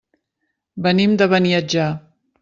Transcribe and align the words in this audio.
Venim 0.87 1.13
de 1.23 1.27
Beniatjar. 1.33 1.85